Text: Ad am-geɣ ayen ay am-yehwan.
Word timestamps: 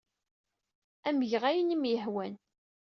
Ad 1.07 1.13
am-geɣ 1.15 1.43
ayen 1.49 1.69
ay 1.69 1.75
am-yehwan. 1.77 2.33